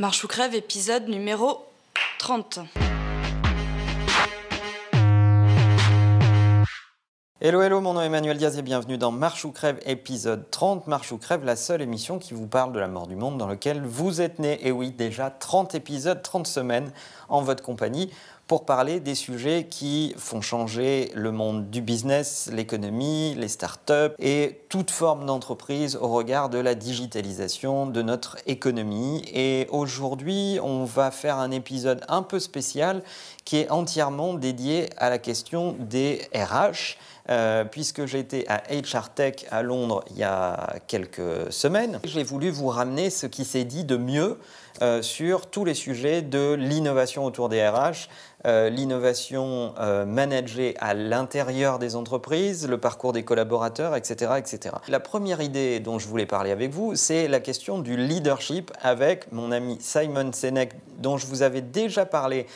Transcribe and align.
Marche 0.00 0.24
ou 0.24 0.26
crève, 0.26 0.56
épisode 0.56 1.06
numéro 1.06 1.66
30. 2.18 2.58
Hello, 7.40 7.62
hello, 7.62 7.80
mon 7.80 7.92
nom 7.92 8.00
est 8.00 8.06
Emmanuel 8.06 8.36
Diaz 8.36 8.58
et 8.58 8.62
bienvenue 8.62 8.98
dans 8.98 9.12
Marche 9.12 9.44
ou 9.44 9.52
Crève, 9.52 9.78
épisode 9.86 10.50
30. 10.50 10.88
Marche 10.88 11.12
ou 11.12 11.18
Crève, 11.18 11.44
la 11.44 11.54
seule 11.54 11.80
émission 11.80 12.18
qui 12.18 12.34
vous 12.34 12.48
parle 12.48 12.72
de 12.72 12.80
la 12.80 12.88
mort 12.88 13.06
du 13.06 13.14
monde 13.14 13.38
dans 13.38 13.46
lequel 13.46 13.84
vous 13.84 14.20
êtes 14.20 14.40
né. 14.40 14.58
Et 14.66 14.72
oui, 14.72 14.90
déjà 14.90 15.30
30 15.30 15.76
épisodes, 15.76 16.20
30 16.20 16.48
semaines 16.48 16.90
en 17.28 17.42
votre 17.42 17.62
compagnie 17.62 18.10
parler 18.62 19.00
des 19.00 19.14
sujets 19.14 19.66
qui 19.68 20.14
font 20.16 20.40
changer 20.40 21.10
le 21.14 21.32
monde 21.32 21.70
du 21.70 21.82
business, 21.82 22.48
l'économie, 22.52 23.34
les 23.34 23.48
startups 23.48 24.14
et 24.18 24.60
toute 24.68 24.90
forme 24.90 25.26
d'entreprise 25.26 25.96
au 25.96 26.08
regard 26.08 26.48
de 26.48 26.58
la 26.58 26.74
digitalisation 26.74 27.86
de 27.86 28.02
notre 28.02 28.38
économie. 28.46 29.24
Et 29.32 29.66
aujourd'hui, 29.70 30.58
on 30.62 30.84
va 30.84 31.10
faire 31.10 31.38
un 31.38 31.50
épisode 31.50 32.02
un 32.08 32.22
peu 32.22 32.38
spécial 32.38 33.02
qui 33.44 33.56
est 33.56 33.70
entièrement 33.70 34.34
dédié 34.34 34.88
à 34.96 35.10
la 35.10 35.18
question 35.18 35.76
des 35.78 36.22
RH. 36.34 36.96
Euh, 37.30 37.64
puisque 37.64 38.04
j'étais 38.04 38.44
à 38.48 38.62
HR 38.70 39.08
Tech 39.08 39.46
à 39.50 39.62
Londres 39.62 40.04
il 40.10 40.18
y 40.18 40.22
a 40.22 40.74
quelques 40.86 41.50
semaines, 41.50 41.98
j'ai 42.04 42.22
voulu 42.22 42.50
vous 42.50 42.68
ramener 42.68 43.08
ce 43.08 43.26
qui 43.26 43.46
s'est 43.46 43.64
dit 43.64 43.84
de 43.84 43.96
mieux 43.96 44.38
euh, 44.82 45.02
sur 45.02 45.46
tous 45.46 45.64
les 45.64 45.74
sujets 45.74 46.20
de 46.20 46.54
l'innovation 46.54 47.24
autour 47.24 47.48
des 47.48 47.64
RH, 47.64 48.08
euh, 48.44 48.68
l'innovation 48.68 49.72
euh, 49.78 50.04
managée 50.04 50.74
à 50.80 50.94
l'intérieur 50.94 51.78
des 51.78 51.94
entreprises, 51.94 52.68
le 52.68 52.76
parcours 52.76 53.12
des 53.12 53.22
collaborateurs, 53.22 53.94
etc., 53.94 54.32
etc. 54.36 54.74
La 54.88 54.98
première 54.98 55.40
idée 55.40 55.78
dont 55.78 56.00
je 56.00 56.08
voulais 56.08 56.26
parler 56.26 56.50
avec 56.50 56.72
vous, 56.72 56.96
c'est 56.96 57.28
la 57.28 57.38
question 57.38 57.78
du 57.78 57.96
leadership 57.96 58.72
avec 58.82 59.30
mon 59.30 59.52
ami 59.52 59.76
Simon 59.78 60.32
Sinek, 60.32 60.72
dont 60.98 61.18
je 61.18 61.26
vous 61.28 61.42
avais 61.42 61.60
déjà 61.60 62.04
parlé 62.04 62.46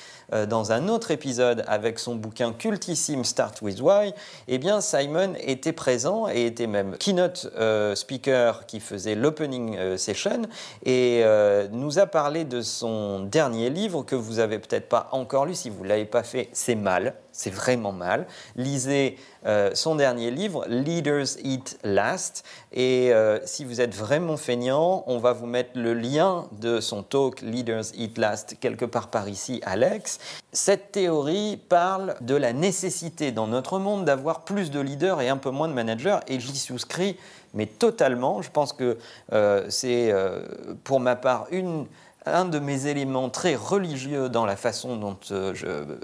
dans 0.46 0.72
un 0.72 0.88
autre 0.88 1.10
épisode 1.10 1.64
avec 1.66 1.98
son 1.98 2.14
bouquin 2.14 2.52
cultissime 2.52 3.24
Start 3.24 3.62
with 3.62 3.80
Why. 3.80 4.12
Eh 4.46 4.58
bien, 4.58 4.82
Simon 4.82 5.32
était 5.40 5.72
présent 5.72 6.28
et 6.28 6.44
était 6.44 6.66
même 6.66 6.98
keynote 6.98 7.48
speaker 7.94 8.66
qui 8.66 8.80
faisait 8.80 9.14
l'opening 9.14 9.96
session 9.96 10.42
et 10.84 11.24
nous 11.72 11.98
a 11.98 12.06
parlé 12.08 12.44
de 12.44 12.60
son 12.60 13.20
dernier 13.20 13.70
livre 13.70 14.02
que 14.02 14.16
vous 14.16 14.40
avez 14.40 14.58
peut-être 14.58 14.88
pas 14.88 15.08
encore 15.12 15.46
lu 15.46 15.54
si 15.54 15.70
vous 15.70 15.84
l'avez 15.84 16.04
pas 16.04 16.22
fait, 16.22 16.48
c'est 16.52 16.74
mal, 16.74 17.14
c'est 17.30 17.50
vraiment 17.50 17.92
mal. 17.92 18.26
Lisez 18.56 19.16
euh, 19.46 19.70
son 19.74 19.94
dernier 19.94 20.30
livre, 20.32 20.66
Leaders 20.68 21.38
Eat 21.44 21.78
Last. 21.84 22.44
Et 22.72 23.12
euh, 23.12 23.38
si 23.44 23.64
vous 23.64 23.80
êtes 23.80 23.94
vraiment 23.94 24.36
feignant, 24.36 25.04
on 25.06 25.18
va 25.18 25.32
vous 25.32 25.46
mettre 25.46 25.70
le 25.74 25.94
lien 25.94 26.48
de 26.60 26.80
son 26.80 27.02
talk 27.02 27.40
Leaders 27.42 27.84
Eat 27.94 28.18
Last 28.18 28.56
quelque 28.60 28.84
part 28.84 29.08
par 29.08 29.28
ici, 29.28 29.60
Alex. 29.64 30.18
Cette 30.52 30.90
théorie 30.90 31.56
parle 31.68 32.16
de 32.20 32.34
la 32.34 32.52
nécessité 32.52 33.30
dans 33.30 33.46
notre 33.46 33.78
monde 33.78 34.04
d'avoir 34.04 34.40
plus 34.40 34.70
de 34.70 34.80
leaders 34.80 35.20
et 35.20 35.28
un 35.28 35.36
peu 35.36 35.50
moins 35.50 35.68
de 35.68 35.74
managers. 35.74 36.18
Et 36.26 36.40
j'y 36.40 36.56
souscris, 36.56 37.16
mais 37.58 37.66
totalement. 37.66 38.40
Je 38.40 38.50
pense 38.50 38.72
que 38.72 38.96
euh, 39.32 39.66
c'est 39.68 40.14
pour 40.84 41.00
ma 41.00 41.16
part 41.16 41.46
une 41.50 41.86
un 42.34 42.44
de 42.44 42.58
mes 42.58 42.86
éléments 42.86 43.30
très 43.30 43.54
religieux 43.54 44.28
dans 44.28 44.46
la 44.46 44.56
façon 44.56 44.96
dont 44.96 45.18
euh, 45.30 45.54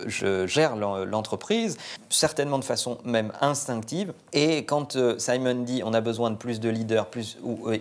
je, 0.06 0.47
gère 0.47 0.77
l'entreprise, 0.77 1.77
certainement 2.08 2.58
de 2.58 2.64
façon 2.64 2.98
même 3.05 3.33
instinctive. 3.41 4.12
Et 4.33 4.64
quand 4.64 4.97
euh, 4.97 5.19
Simon 5.19 5.62
dit 5.62 5.83
on 5.84 5.94
a 5.94 6.00
besoin 6.00 6.31
de 6.31 6.36
plus 6.36 6.61
de 6.61 6.69
leaders 6.69 7.08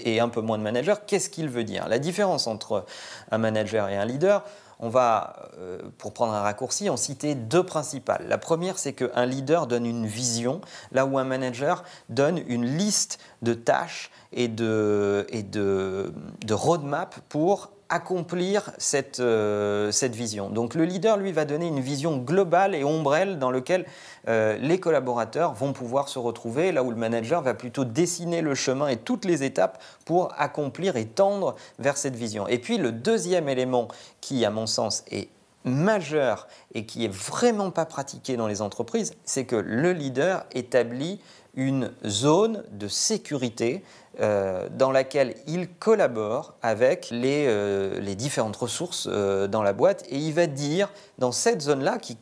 et 0.05 0.19
un 0.19 0.29
peu 0.29 0.41
moins 0.41 0.57
de 0.57 0.63
managers, 0.63 0.95
qu'est-ce 1.07 1.29
qu'il 1.29 1.49
veut 1.49 1.63
dire? 1.63 1.87
La 1.87 1.99
différence 1.99 2.47
entre 2.47 2.85
un 3.31 3.37
manager 3.37 3.89
et 3.89 3.97
un 3.97 4.05
leader, 4.05 4.43
on 4.79 4.89
va, 4.89 5.49
euh, 5.59 5.79
pour 5.97 6.13
prendre 6.13 6.33
un 6.33 6.41
raccourci, 6.41 6.89
en 6.89 6.97
citer 6.97 7.35
deux 7.35 7.63
principales. 7.63 8.25
La 8.27 8.37
première, 8.37 8.77
c'est 8.77 8.93
qu'un 8.93 9.25
leader 9.25 9.67
donne 9.67 9.85
une 9.85 10.05
vision, 10.05 10.59
là 10.91 11.05
où 11.05 11.17
un 11.17 11.23
manager 11.23 11.83
donne 12.09 12.41
une 12.47 12.65
liste 12.65 13.19
de 13.41 13.53
tâches 13.53 14.11
et 14.33 14.47
de, 14.47 15.25
et 15.29 15.43
de 15.43 16.13
roadmap 16.51 17.15
pour 17.29 17.71
accomplir 17.93 18.71
cette, 18.79 19.19
euh, 19.19 19.91
cette 19.91 20.15
vision. 20.15 20.49
Donc 20.49 20.73
le 20.73 20.83
leader, 20.83 21.15
lui, 21.17 21.31
va 21.31 21.45
donner 21.45 21.67
une 21.67 21.79
vision 21.79 22.17
globale 22.17 22.73
et 22.73 22.83
ombrelle 22.83 23.37
dans 23.37 23.51
laquelle 23.51 23.85
euh, 24.27 24.57
les 24.57 24.79
collaborateurs 24.79 25.53
vont 25.53 25.73
pouvoir 25.73 26.09
se 26.09 26.17
retrouver, 26.17 26.71
là 26.71 26.81
où 26.83 26.89
le 26.89 26.97
manager 26.97 27.43
va 27.43 27.53
plutôt 27.53 27.85
dessiner 27.85 28.41
le 28.41 28.55
chemin 28.55 28.87
et 28.87 28.97
toutes 28.97 29.25
les 29.25 29.43
étapes 29.43 29.79
pour 30.05 30.33
accomplir 30.39 30.95
et 30.97 31.05
tendre 31.05 31.55
vers 31.77 31.97
cette 31.97 32.15
vision. 32.15 32.47
Et 32.47 32.57
puis 32.57 32.79
le 32.79 32.91
deuxième 32.91 33.47
élément 33.47 33.87
qui, 34.21 34.43
à 34.43 34.49
mon 34.49 34.65
sens, 34.65 35.03
est 35.11 35.29
majeur 35.63 36.47
et 36.73 36.87
qui 36.87 37.05
est 37.05 37.13
vraiment 37.13 37.69
pas 37.69 37.85
pratiqué 37.85 38.37
dans 38.37 38.47
les 38.47 38.63
entreprises, 38.63 39.13
c'est 39.23 39.45
que 39.45 39.55
le 39.55 39.93
leader 39.93 40.45
établit 40.51 41.21
une 41.55 41.91
zone 42.05 42.63
de 42.71 42.87
sécurité 42.87 43.83
euh, 44.19 44.69
dans 44.69 44.91
laquelle 44.91 45.35
il 45.47 45.67
collabore 45.67 46.53
avec 46.61 47.07
les, 47.09 47.45
euh, 47.47 47.99
les 47.99 48.13
différentes 48.13 48.55
ressources 48.55 49.07
euh, 49.11 49.47
dans 49.47 49.63
la 49.63 49.73
boîte 49.73 50.05
et 50.07 50.17
il 50.17 50.33
va 50.33 50.45
dire 50.45 50.91
dans 51.17 51.31
cette 51.31 51.63
zone-là 51.63 51.97
qui, 51.97 52.17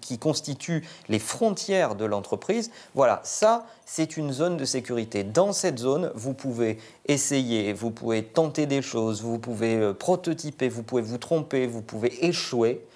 qui, 0.00 0.18
constitue 0.18 0.86
les 1.08 1.18
frontières 1.18 1.96
de 1.96 2.04
l'entreprise, 2.04 2.70
voilà, 2.94 3.20
ça 3.24 3.66
c'est 3.84 4.16
une 4.16 4.32
zone 4.32 4.56
de 4.56 4.64
sécurité. 4.64 5.24
Dans 5.24 5.52
cette 5.52 5.78
zone, 5.78 6.12
vous 6.14 6.34
pouvez 6.34 6.78
essayer, 7.06 7.72
vous 7.72 7.90
pouvez 7.90 8.22
tenter 8.22 8.66
des 8.66 8.80
choses, 8.80 9.20
vous 9.20 9.40
pouvez 9.40 9.92
prototyper, 9.94 10.68
vous 10.68 10.84
pouvez 10.84 11.02
vous 11.02 11.18
tromper, 11.18 11.66
vous 11.66 11.82
pouvez 11.82 12.26
échouer. 12.26 12.86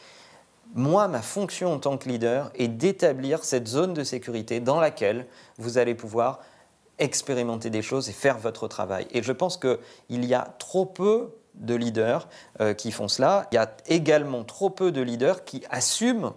Moi, 0.75 1.09
ma 1.09 1.23
fonction 1.23 1.73
en 1.73 1.79
tant 1.79 1.97
que 1.97 2.09
leader 2.09 2.51
est 2.55 2.69
d'établir 2.69 3.45
cette 3.45 3.67
zone 3.67 3.95
de 3.95 4.05
sécurité 4.05 4.61
dans 4.61 4.81
laquelle 4.81 5.27
vous 5.57 5.79
allez 5.79 5.95
pouvoir 5.95 6.41
expérimenter 6.99 7.71
des 7.71 7.83
choses 7.83 8.09
et 8.09 8.13
faire 8.13 8.39
votre 8.39 8.69
travail. 8.69 9.07
Et 9.11 9.23
je 9.23 9.33
pense 9.33 9.57
qu'il 9.57 10.25
y 10.25 10.35
a 10.35 10.55
trop 10.59 10.85
peu 10.85 11.31
de 11.55 11.75
leaders 11.75 12.29
euh, 12.61 12.75
qui 12.75 12.93
font 12.93 13.09
cela. 13.09 13.49
Il 13.53 13.57
y 13.57 13.59
a 13.59 13.71
également 13.87 14.45
trop 14.45 14.71
peu 14.71 14.93
de 14.93 15.01
leaders 15.01 15.45
qui 15.45 15.63
assument 15.71 16.35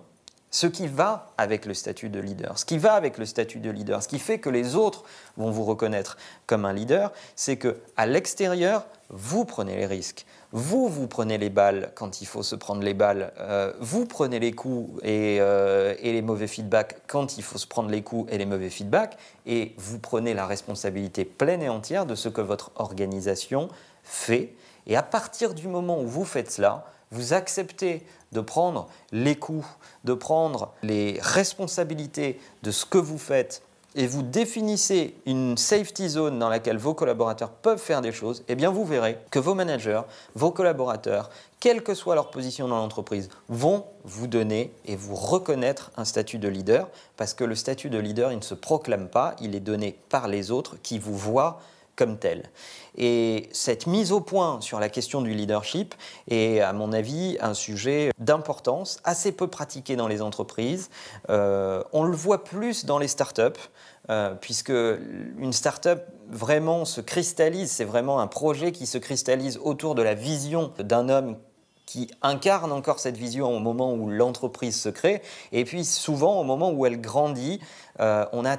ce 0.52 0.68
qui 0.68 0.88
va 0.88 1.32
avec 1.38 1.66
le 1.66 1.74
statut 1.74 2.10
de 2.10 2.20
leader. 2.20 2.60
Ce 2.60 2.66
qui 2.66 2.78
va 2.78 2.94
avec 2.94 3.18
le 3.18 3.26
statut 3.26 3.60
de 3.60 3.72
leader, 3.72 4.04
ce 4.04 4.10
qui 4.10 4.20
fait 4.20 4.40
que 4.40 4.50
les 4.50 4.76
autres 4.76 5.04
vont 5.38 5.50
vous 5.50 5.64
reconnaître 5.64 6.18
comme 6.46 6.66
un 6.66 6.74
leader, 6.74 7.14
c'est 7.38 7.56
que 7.56 7.78
à 7.96 8.06
l'extérieur, 8.06 8.86
vous 9.10 9.46
prenez 9.46 9.78
les 9.78 9.86
risques. 9.86 10.26
Vous, 10.52 10.90
vous 10.90 11.08
prenez 11.08 11.38
les 11.38 11.50
balles 11.50 11.92
quand 11.96 12.22
il 12.22 12.28
faut 12.28 12.44
se 12.44 12.56
prendre 12.56 12.84
les 12.84 12.94
balles. 12.94 13.32
Euh, 13.40 13.72
vous 13.80 14.06
prenez 14.06 14.40
les 14.40 14.52
coups 14.52 15.02
euh, 15.06 15.96
et, 16.00 16.12
les 16.12 16.22
mauvais 16.22 16.48
feedbacks 16.48 16.98
quand 17.08 17.38
il 17.38 17.44
faut 17.44 17.58
se 17.58 17.68
prendre 17.68 17.90
les 17.90 18.02
coups 18.02 18.32
et 18.32 18.38
les 18.38 18.46
mauvais 18.46 18.70
feedbacks. 18.70 19.18
Et 19.46 19.74
vous 19.78 20.00
prenez 20.00 20.34
la 20.34 20.46
responsabilité 20.46 21.24
pleine 21.24 21.62
et 21.62 21.70
entière 21.70 22.06
de 22.06 22.16
ce 22.16 22.28
que 22.28 22.42
votre 22.42 22.72
organisation 22.76 23.70
fait. 24.04 24.54
Et 24.88 24.98
à 24.98 25.04
partir 25.04 25.54
du 25.54 25.70
moment 25.70 26.02
où 26.02 26.08
vous 26.08 26.26
faites 26.26 26.52
cela, 26.52 26.86
vous 27.12 27.34
acceptez 27.34 28.06
de 28.32 28.42
prendre 28.42 28.88
les 29.12 29.36
coups, 29.36 29.68
de 30.04 30.14
prendre 30.14 30.74
les 30.84 31.20
responsabilités 31.22 32.40
de 32.64 32.72
ce 32.72 32.86
que 32.86 32.98
vous 32.98 33.18
faites 33.18 33.64
et 33.96 34.08
vous 34.08 34.24
définissez 34.24 35.16
une 35.26 35.58
safety 35.58 36.08
zone 36.08 36.40
dans 36.40 36.50
laquelle 36.50 36.78
vos 36.78 36.94
collaborateurs 36.94 37.50
peuvent 37.50 37.80
faire 37.80 38.02
des 38.02 38.12
choses, 38.12 38.44
eh 38.48 38.56
bien 38.56 38.70
vous 38.70 38.86
verrez 38.86 39.18
que 39.32 39.40
vos 39.40 39.54
managers, 39.54 40.02
vos 40.34 40.52
collaborateurs, 40.52 41.30
quelle 41.60 41.84
que 41.84 41.94
soit 41.94 42.16
leur 42.16 42.32
position 42.32 42.68
dans 42.68 42.78
l'entreprise, 42.78 43.30
vont 43.50 43.86
vous 44.06 44.28
donner 44.28 44.74
et 44.86 44.96
vous 44.96 45.16
reconnaître 45.16 45.92
un 45.98 46.06
statut 46.06 46.38
de 46.38 46.48
leader, 46.48 46.88
parce 47.18 47.34
que 47.34 47.44
le 47.44 47.56
statut 47.56 47.90
de 47.90 47.98
leader, 47.98 48.32
il 48.32 48.38
ne 48.38 48.44
se 48.44 48.56
proclame 48.56 49.10
pas, 49.10 49.36
il 49.42 49.56
est 49.56 49.60
donné 49.60 50.00
par 50.10 50.28
les 50.28 50.52
autres 50.52 50.78
qui 50.82 50.98
vous 50.98 51.18
voient 51.18 51.60
comme 51.96 52.18
tel. 52.18 52.50
Et 52.98 53.50
cette 53.52 53.88
mise 53.88 54.12
au 54.12 54.20
point 54.20 54.60
sur 54.62 54.80
la 54.80 54.90
question 54.90 55.22
du 55.22 55.34
leadership 55.34 55.96
est, 56.30 56.60
à 56.60 56.74
mon 56.74 56.92
avis, 56.94 57.38
un 57.42 57.54
sujet 57.54 58.12
d'importance, 58.20 59.00
assez 59.04 59.32
peu 59.32 59.48
pratiqué 59.48 59.96
dans 59.96 60.08
les 60.08 60.22
entreprises. 60.22 60.90
Euh, 61.30 61.84
on 61.94 62.04
le 62.04 62.16
voit 62.16 62.44
plus 62.44 62.86
dans 62.86 62.98
les 62.98 63.08
startups, 63.08 63.70
euh, 64.10 64.34
puisque 64.40 64.74
une 65.38 65.54
startup 65.54 66.02
vraiment 66.30 66.86
se 66.86 67.02
cristallise, 67.02 67.72
c'est 67.72 67.86
vraiment 67.86 68.20
un 68.20 68.28
projet 68.28 68.72
qui 68.72 68.86
se 68.86 68.98
cristallise 68.98 69.58
autour 69.64 69.96
de 69.96 70.02
la 70.02 70.14
vision 70.14 70.74
d'un 70.80 71.10
homme 71.10 71.38
qui 71.86 72.10
incarne 72.22 72.72
encore 72.72 73.00
cette 73.00 73.18
vision 73.18 73.54
au 73.54 73.60
moment 73.60 73.94
où 73.94 74.10
l'entreprise 74.10 74.80
se 74.80 74.88
crée, 74.88 75.22
et 75.52 75.66
puis 75.66 75.84
souvent 75.84 76.40
au 76.40 76.44
moment 76.46 76.72
où 76.72 76.86
elle 76.86 77.02
grandit, 77.02 77.60
euh, 78.00 78.26
on 78.32 78.46
a 78.46 78.56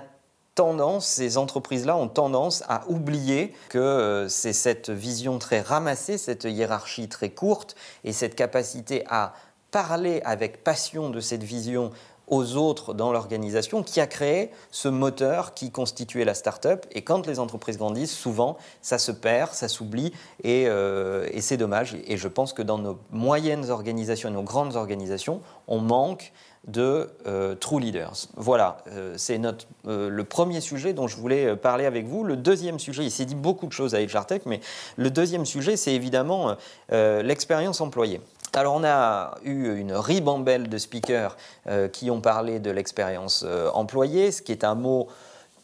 tendance, 0.55 1.07
ces 1.07 1.39
entreprises-là 1.39 1.97
ont 1.97 2.09
tendance 2.09 2.63
à 2.69 2.85
oublier 2.89 3.55
que 3.69 3.79
euh, 3.79 4.29
c'est 4.29 4.53
cette 4.53 4.91
vision 4.91 5.39
très 5.39 5.61
ramassée, 5.61 6.19
cette 6.19 6.45
hiérarchie 6.45 7.09
très 7.09 7.31
courte 7.31 7.75
et 8.05 8.13
cette 8.13 8.35
capacité 8.35 9.05
à 9.09 9.35
parler 9.71 10.21
avec 10.25 10.63
passion 10.63 11.11
de 11.11 11.21
cette 11.21 11.43
vision 11.43 11.91
aux 12.33 12.57
autres 12.57 12.95
dans 12.95 13.13
l'organisation 13.13 13.83
qui 13.83 14.01
a 14.01 14.07
créé 14.07 14.51
ce 14.71 14.89
moteur 14.89 15.53
qui 15.53 15.71
constituait 15.71 16.25
la 16.25 16.33
start-up. 16.33 16.87
Et 16.93 17.03
quand 17.03 17.27
les 17.27 17.39
entreprises 17.39 17.77
grandissent, 17.77 18.17
souvent, 18.17 18.57
ça 18.81 18.97
se 18.97 19.13
perd, 19.13 19.53
ça 19.53 19.69
s'oublie, 19.69 20.15
et, 20.43 20.67
euh, 20.67 21.29
c'est 21.41 21.59
dommage. 21.59 21.95
Et 22.07 22.17
je 22.17 22.29
pense 22.29 22.55
que 22.55 22.63
dans 22.63 22.79
nos 22.79 22.99
moyennes 23.11 23.69
organisations 23.71 24.31
nos 24.31 24.43
grandes 24.43 24.77
organisations, 24.77 25.43
on 25.69 25.81
manque 25.81 26.33
de 26.67 27.11
euh, 27.27 27.55
True 27.55 27.81
Leaders. 27.81 28.29
Voilà, 28.37 28.79
euh, 28.89 29.13
c'est 29.19 29.37
notre, 29.37 29.67
le 29.85 30.23
premier 30.23 30.63
sujet 30.63 30.95
dont 30.95 31.09
je 31.09 31.17
voulais 31.17 31.55
parler 31.55 31.85
avec 31.85 32.07
vous. 32.07 32.25
Le 32.25 32.37
deuxième 32.37 32.79
sujet, 32.79 33.05
il 33.05 33.11
s'est 33.11 33.27
dit 33.27 33.35
beaucoup 33.35 33.67
de 33.67 33.73
choses 33.73 33.95
à 33.95 34.01
HR 34.01 34.25
Tech, 34.25 34.43
mais 34.47 34.61
le 34.97 35.11
deuxième 35.11 35.45
sujet, 35.45 35.77
c'est 35.77 35.93
évidemment 35.93 36.57
l'expérience 36.89 37.83
employée. 37.83 38.21
Alors 38.55 38.75
on 38.75 38.85
a 38.85 39.39
eu 39.45 39.75
une 39.77 39.95
ribambelle 39.95 40.69
de 40.69 40.77
speakers 40.77 41.39
euh, 41.69 41.89
qui 41.89 42.11
ont 42.11 42.21
parlé 42.21 42.61
de 42.61 42.71
l'expérience 42.71 43.45
euh, 43.47 43.71
employée, 43.73 44.31
ce 44.31 44.43
qui 44.43 44.53
est 44.53 44.63
un 44.63 44.75
mot 44.75 45.09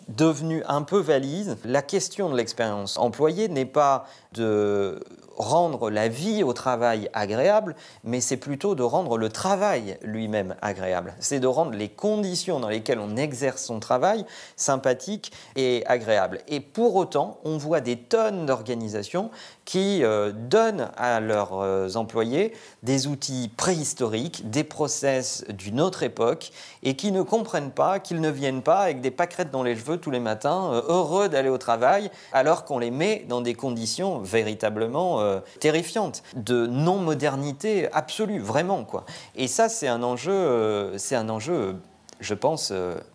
devenu 0.08 0.62
un 0.66 0.80
peu 0.80 0.98
valise. 0.98 1.58
La 1.66 1.82
question 1.82 2.30
de 2.30 2.36
l'expérience 2.36 2.96
employée 2.96 3.48
n'est 3.48 3.66
pas 3.66 4.06
de 4.32 5.00
rendre 5.36 5.90
la 5.90 6.08
vie 6.08 6.42
au 6.42 6.52
travail 6.52 7.08
agréable, 7.12 7.76
mais 8.04 8.20
c'est 8.20 8.36
plutôt 8.36 8.74
de 8.74 8.82
rendre 8.82 9.16
le 9.16 9.28
travail 9.28 9.96
lui-même 10.02 10.56
agréable. 10.62 11.14
C'est 11.20 11.40
de 11.40 11.46
rendre 11.46 11.72
les 11.72 11.88
conditions 11.88 12.58
dans 12.58 12.68
lesquelles 12.68 12.98
on 12.98 13.16
exerce 13.16 13.64
son 13.64 13.78
travail 13.78 14.24
sympathiques 14.56 15.32
et 15.54 15.84
agréables. 15.86 16.40
Et 16.48 16.60
pour 16.60 16.96
autant, 16.96 17.38
on 17.44 17.56
voit 17.56 17.80
des 17.80 17.96
tonnes 17.96 18.46
d'organisations 18.46 19.30
qui 19.68 20.02
euh, 20.02 20.32
donnent 20.32 20.88
à 20.96 21.20
leurs 21.20 21.60
euh, 21.60 21.90
employés 21.94 22.54
des 22.82 23.06
outils 23.06 23.50
préhistoriques, 23.54 24.48
des 24.48 24.64
process 24.64 25.44
d'une 25.50 25.78
autre 25.78 26.02
époque, 26.02 26.52
et 26.82 26.96
qui 26.96 27.12
ne 27.12 27.20
comprennent 27.20 27.72
pas 27.72 27.98
qu'ils 27.98 28.22
ne 28.22 28.30
viennent 28.30 28.62
pas 28.62 28.78
avec 28.78 29.02
des 29.02 29.10
pâquerettes 29.10 29.50
dans 29.50 29.62
les 29.62 29.76
cheveux 29.76 29.98
tous 29.98 30.10
les 30.10 30.20
matins, 30.20 30.70
euh, 30.72 30.80
heureux 30.88 31.28
d'aller 31.28 31.50
au 31.50 31.58
travail, 31.58 32.10
alors 32.32 32.64
qu'on 32.64 32.78
les 32.78 32.90
met 32.90 33.26
dans 33.28 33.42
des 33.42 33.52
conditions 33.52 34.20
véritablement 34.20 35.20
terrifiantes, 35.60 36.22
de 36.34 36.66
non-modernité 36.66 37.92
absolue, 37.92 38.40
vraiment. 38.40 38.84
Quoi. 38.84 39.04
Et 39.36 39.48
ça, 39.48 39.68
c'est 39.68 39.88
un 39.88 40.02
enjeu, 40.02 40.94
c'est 40.96 41.14
un 41.14 41.28
enjeu 41.28 41.76
je 42.20 42.34
pense, 42.34 42.72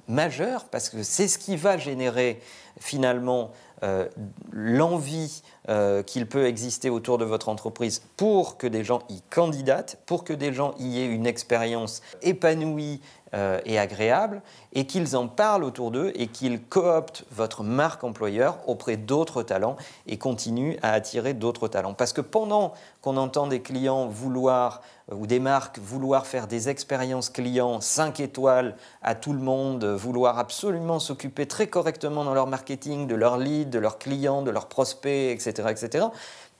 majeur, 0.07 0.65
parce 0.65 0.89
que 0.89 1.03
c'est 1.03 1.27
ce 1.27 1.37
qui 1.37 1.57
va 1.57 1.77
générer 1.77 2.39
finalement 2.79 3.51
euh, 3.83 4.07
l'envie 4.51 5.41
euh, 5.67 6.03
qu'il 6.03 6.25
peut 6.25 6.45
exister 6.45 6.89
autour 6.89 7.17
de 7.17 7.25
votre 7.25 7.49
entreprise 7.49 8.01
pour 8.15 8.57
que 8.57 8.65
des 8.65 8.83
gens 8.83 9.01
y 9.09 9.21
candidatent, 9.29 9.99
pour 10.05 10.23
que 10.23 10.31
des 10.31 10.53
gens 10.53 10.73
y 10.79 10.99
aient 10.99 11.05
une 11.05 11.27
expérience 11.27 12.01
épanouie 12.21 13.01
euh, 13.33 13.59
et 13.65 13.79
agréable, 13.79 14.41
et 14.73 14.85
qu'ils 14.85 15.17
en 15.17 15.27
parlent 15.27 15.63
autour 15.63 15.89
d'eux 15.89 16.11
et 16.13 16.27
qu'ils 16.27 16.61
cooptent 16.61 17.25
votre 17.31 17.63
marque 17.63 18.03
employeur 18.03 18.57
auprès 18.67 18.95
d'autres 18.95 19.41
talents 19.41 19.75
et 20.05 20.17
continuent 20.17 20.75
à 20.83 20.91
attirer 20.91 21.33
d'autres 21.33 21.67
talents. 21.67 21.95
Parce 21.95 22.13
que 22.13 22.21
pendant 22.21 22.73
qu'on 23.01 23.17
entend 23.17 23.47
des 23.47 23.61
clients 23.61 24.07
vouloir 24.07 24.81
euh, 25.11 25.15
ou 25.15 25.25
des 25.25 25.39
marques 25.39 25.79
vouloir 25.79 26.27
faire 26.27 26.45
des 26.45 26.69
expériences 26.69 27.29
clients 27.29 27.81
5 27.81 28.19
étoiles 28.19 28.75
à 29.01 29.15
tout 29.15 29.33
le 29.33 29.39
monde, 29.39 29.83
vouloir 29.83 30.37
absolument 30.37 30.99
s'occuper 30.99 31.47
très 31.47 31.65
correctement 31.67 32.23
dans 32.23 32.35
leur 32.35 32.47
marketing 32.47 33.07
de 33.07 33.15
leurs 33.15 33.37
leads, 33.37 33.71
de 33.71 33.79
leurs 33.79 33.97
clients, 33.97 34.43
de 34.43 34.51
leurs 34.51 34.67
prospects, 34.67 35.31
etc., 35.31 35.69
etc 35.71 36.07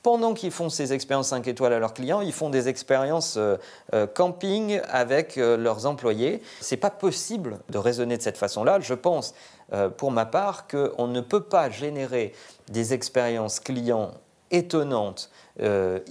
pendant 0.04 0.34
qu'ils 0.34 0.52
font 0.52 0.70
ces 0.70 0.92
expériences 0.92 1.30
5 1.30 1.48
étoiles 1.48 1.74
à 1.74 1.80
leurs 1.80 1.94
clients, 1.94 2.20
ils 2.20 2.34
font 2.34 2.50
des 2.50 2.68
expériences 2.68 3.38
euh, 3.38 3.56
euh, 3.94 4.06
camping 4.06 4.82
avec 4.90 5.38
euh, 5.38 5.56
leurs 5.56 5.86
employés. 5.86 6.42
Ce 6.60 6.76
n'est 6.76 6.80
pas 6.80 6.90
possible 6.90 7.60
de 7.70 7.78
raisonner 7.78 8.18
de 8.18 8.22
cette 8.22 8.38
façon-là. 8.38 8.80
Je 8.82 8.94
pense, 8.94 9.34
pour 9.98 10.12
ma 10.12 10.26
part, 10.26 10.68
qu'on 10.68 11.08
ne 11.08 11.22
peut 11.22 11.42
pas 11.42 11.70
générer 11.70 12.34
des 12.70 12.94
expériences 12.94 13.60
clients 13.60 14.12
étonnantes, 14.52 15.32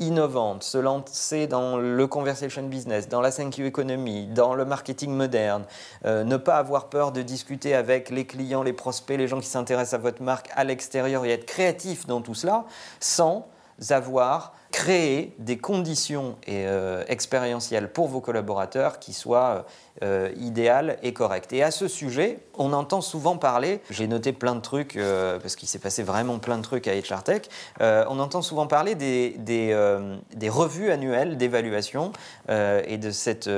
innovantes, 0.01 0.65
se 0.65 0.79
lancer 0.79 1.47
dans 1.47 1.77
le 1.77 2.07
conversation 2.09 2.63
business, 2.65 3.09
dans 3.09 3.21
la 3.21 3.31
5Q 3.31 3.67
economy, 3.67 4.27
dans 4.27 4.55
le 4.55 4.65
marketing 4.65 5.13
moderne, 5.13 5.65
ne 6.05 6.37
pas 6.37 6.57
avoir 6.57 6.89
peur 6.89 7.13
de 7.13 7.23
discuter 7.23 7.75
avec 7.75 8.11
les 8.11 8.27
clients, 8.27 8.65
les 8.65 8.73
prospects, 8.73 9.17
les 9.17 9.29
gens 9.29 9.39
qui 9.39 9.49
s'intéressent 9.49 9.95
à 9.95 10.03
votre 10.03 10.23
marque 10.23 10.49
à 10.57 10.65
l'extérieur 10.65 11.25
et 11.25 11.31
être 11.31 11.47
créatif 11.47 12.07
dans 12.07 12.21
tout 12.21 12.35
cela, 12.35 12.65
sans 12.99 13.47
avoir 13.91 14.55
créé 14.73 15.35
des 15.39 15.59
conditions 15.59 16.37
euh, 16.49 17.05
expérientielles 17.07 17.93
pour 17.93 18.09
vos 18.09 18.21
collaborateurs 18.21 18.99
qui 18.99 19.13
soient 19.13 19.67
euh, 20.03 20.33
idéales 20.37 20.99
et 21.03 21.13
correctes. 21.13 21.53
Et 21.53 21.63
à 21.63 21.71
ce 21.71 21.89
sujet, 21.89 22.39
on 22.57 22.73
entend 22.73 23.03
souvent 23.03 23.37
parler, 23.37 23.83
j'ai 23.91 24.07
noté 24.07 24.33
plein 24.33 24.55
de 24.55 24.61
trucs, 24.61 24.97
euh, 24.97 25.39
parce 25.39 25.57
qu'il 25.57 25.69
s'est 25.69 25.79
passé 25.79 26.03
vraiment 26.03 26.39
plein 26.39 26.57
de 26.57 26.63
trucs 26.63 26.89
à 26.89 26.95
HR 26.95 27.23
Tech, 27.23 27.43
on 27.81 28.19
entend 28.19 28.41
souvent 28.41 28.67
parler 28.67 28.95
des, 28.95 29.37
des 29.39 30.49
revues 30.49 30.91
annuelles 30.91 31.37
d'évaluation 31.37 32.13
et 32.49 32.97
de 32.97 33.11
cette 33.11 33.51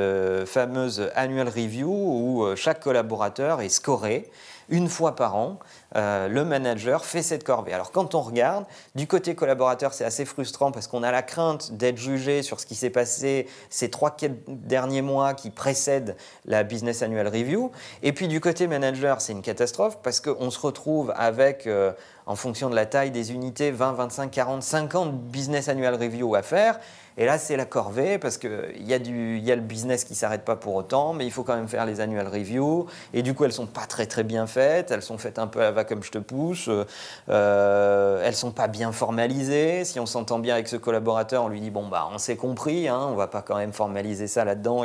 fameuse 0.46 1.10
annual 1.14 1.48
review 1.48 1.88
où 1.88 2.56
chaque 2.56 2.80
collaborateur 2.80 3.60
est 3.60 3.68
scoré 3.68 4.30
une 4.68 4.88
fois 4.88 5.16
par 5.16 5.36
an, 5.36 5.58
euh, 5.96 6.28
le 6.28 6.44
manager 6.44 7.04
fait 7.04 7.22
cette 7.22 7.44
corvée. 7.44 7.72
Alors 7.72 7.90
quand 7.92 8.14
on 8.14 8.20
regarde, 8.20 8.64
du 8.94 9.06
côté 9.06 9.34
collaborateur, 9.34 9.94
c'est 9.94 10.04
assez 10.04 10.24
frustrant 10.24 10.72
parce 10.72 10.86
qu'on 10.86 11.02
a 11.02 11.10
la 11.10 11.22
crainte 11.22 11.72
d'être 11.72 11.98
jugé 11.98 12.42
sur 12.42 12.60
ce 12.60 12.66
qui 12.66 12.74
s'est 12.74 12.90
passé 12.90 13.48
ces 13.70 13.90
trois 13.90 14.16
derniers 14.48 15.02
mois 15.02 15.34
qui 15.34 15.50
précèdent 15.50 16.16
la 16.44 16.62
Business 16.62 17.02
Annual 17.02 17.28
Review. 17.28 17.70
Et 18.02 18.12
puis 18.12 18.28
du 18.28 18.40
côté 18.40 18.66
manager, 18.66 19.20
c'est 19.20 19.32
une 19.32 19.42
catastrophe 19.42 19.98
parce 20.02 20.20
qu'on 20.20 20.50
se 20.50 20.58
retrouve 20.58 21.12
avec... 21.16 21.66
Euh, 21.66 21.92
en 22.26 22.36
fonction 22.36 22.70
de 22.70 22.74
la 22.74 22.86
taille 22.86 23.10
des 23.10 23.32
unités, 23.32 23.70
20, 23.70 23.92
25, 23.92 24.30
40, 24.30 24.62
50 24.62 25.14
business 25.24 25.68
annual 25.68 25.94
review 25.94 26.34
à 26.34 26.42
faire. 26.42 26.78
Et 27.16 27.26
là, 27.26 27.38
c'est 27.38 27.56
la 27.56 27.64
corvée 27.64 28.18
parce 28.18 28.38
qu'il 28.38 28.50
y, 28.80 28.92
a 28.92 28.96
y 28.96 29.52
a 29.52 29.54
le 29.54 29.62
business 29.62 30.02
qui 30.02 30.14
ne 30.14 30.16
s'arrête 30.16 30.44
pas 30.44 30.56
pour 30.56 30.74
autant, 30.74 31.12
mais 31.12 31.24
il 31.24 31.30
faut 31.30 31.44
quand 31.44 31.54
même 31.54 31.68
faire 31.68 31.86
les 31.86 32.00
annual 32.00 32.26
reviews. 32.26 32.86
Et 33.12 33.22
du 33.22 33.34
coup, 33.34 33.44
elles 33.44 33.50
ne 33.50 33.54
sont 33.54 33.66
pas 33.66 33.86
très 33.86 34.06
très 34.06 34.24
bien 34.24 34.48
faites. 34.48 34.90
Elles 34.90 35.02
sont 35.02 35.18
faites 35.18 35.38
un 35.38 35.46
peu 35.46 35.62
à 35.62 35.70
va 35.70 35.84
comme 35.84 36.02
je 36.02 36.10
te 36.10 36.18
pousse. 36.18 36.68
Euh, 37.28 38.22
elles 38.22 38.30
ne 38.30 38.36
sont 38.36 38.50
pas 38.50 38.66
bien 38.66 38.90
formalisées. 38.90 39.84
Si 39.84 40.00
on 40.00 40.06
s'entend 40.06 40.40
bien 40.40 40.54
avec 40.54 40.66
ce 40.66 40.76
collaborateur, 40.76 41.44
on 41.44 41.48
lui 41.48 41.60
dit 41.60 41.70
bon, 41.70 41.86
bah, 41.86 42.08
on 42.12 42.18
s'est 42.18 42.36
compris, 42.36 42.88
hein, 42.88 43.00
on 43.08 43.12
ne 43.12 43.16
va 43.16 43.28
pas 43.28 43.42
quand 43.42 43.56
même 43.56 43.72
formaliser 43.72 44.26
ça 44.26 44.44
là-dedans. 44.44 44.84